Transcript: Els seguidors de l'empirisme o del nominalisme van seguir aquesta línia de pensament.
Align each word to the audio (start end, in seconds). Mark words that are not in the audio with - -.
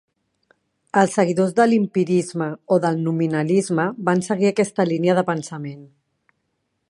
Els 1.01 1.11
seguidors 1.17 1.51
de 1.59 1.67
l'empirisme 1.67 2.47
o 2.75 2.79
del 2.87 2.97
nominalisme 3.09 3.85
van 4.09 4.25
seguir 4.29 4.49
aquesta 4.53 4.87
línia 4.93 5.17
de 5.21 5.27
pensament. 5.31 5.85